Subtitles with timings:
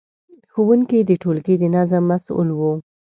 [0.51, 2.73] ښوونکي د ټولګي د نظم مسؤل وو.